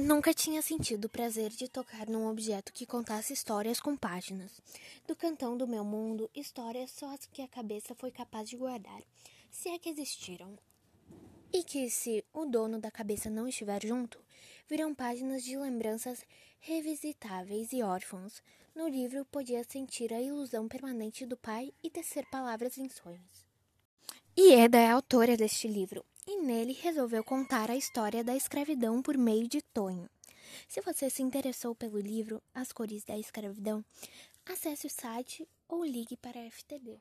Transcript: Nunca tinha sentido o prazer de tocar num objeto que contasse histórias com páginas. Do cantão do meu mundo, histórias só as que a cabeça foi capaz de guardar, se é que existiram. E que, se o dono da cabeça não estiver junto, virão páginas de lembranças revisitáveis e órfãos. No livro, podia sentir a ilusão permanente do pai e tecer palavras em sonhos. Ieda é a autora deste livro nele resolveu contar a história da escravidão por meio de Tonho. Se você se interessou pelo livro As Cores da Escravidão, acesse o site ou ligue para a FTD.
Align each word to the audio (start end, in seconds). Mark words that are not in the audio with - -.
Nunca 0.00 0.32
tinha 0.32 0.62
sentido 0.62 1.06
o 1.06 1.08
prazer 1.08 1.50
de 1.50 1.68
tocar 1.68 2.08
num 2.08 2.28
objeto 2.28 2.72
que 2.72 2.86
contasse 2.86 3.32
histórias 3.32 3.80
com 3.80 3.96
páginas. 3.96 4.52
Do 5.08 5.16
cantão 5.16 5.56
do 5.56 5.66
meu 5.66 5.84
mundo, 5.84 6.30
histórias 6.32 6.92
só 6.92 7.12
as 7.12 7.26
que 7.26 7.42
a 7.42 7.48
cabeça 7.48 7.96
foi 7.96 8.12
capaz 8.12 8.48
de 8.48 8.56
guardar, 8.56 9.02
se 9.50 9.68
é 9.68 9.78
que 9.78 9.88
existiram. 9.88 10.56
E 11.52 11.64
que, 11.64 11.90
se 11.90 12.24
o 12.32 12.44
dono 12.44 12.78
da 12.78 12.92
cabeça 12.92 13.28
não 13.28 13.48
estiver 13.48 13.84
junto, 13.84 14.20
virão 14.68 14.94
páginas 14.94 15.42
de 15.42 15.56
lembranças 15.56 16.24
revisitáveis 16.60 17.72
e 17.72 17.82
órfãos. 17.82 18.40
No 18.76 18.88
livro, 18.88 19.24
podia 19.24 19.64
sentir 19.64 20.12
a 20.14 20.22
ilusão 20.22 20.68
permanente 20.68 21.26
do 21.26 21.36
pai 21.36 21.72
e 21.82 21.90
tecer 21.90 22.24
palavras 22.26 22.78
em 22.78 22.88
sonhos. 22.88 23.48
Ieda 24.38 24.78
é 24.78 24.86
a 24.86 24.94
autora 24.94 25.36
deste 25.36 25.66
livro 25.66 26.04
nele 26.42 26.72
resolveu 26.72 27.22
contar 27.24 27.70
a 27.70 27.76
história 27.76 28.22
da 28.22 28.34
escravidão 28.34 29.02
por 29.02 29.16
meio 29.16 29.48
de 29.48 29.60
Tonho. 29.60 30.08
Se 30.68 30.80
você 30.80 31.10
se 31.10 31.22
interessou 31.22 31.74
pelo 31.74 31.98
livro 31.98 32.42
As 32.54 32.72
Cores 32.72 33.04
da 33.04 33.18
Escravidão, 33.18 33.84
acesse 34.46 34.86
o 34.86 34.90
site 34.90 35.46
ou 35.68 35.84
ligue 35.84 36.16
para 36.16 36.40
a 36.40 36.50
FTD. 36.50 36.98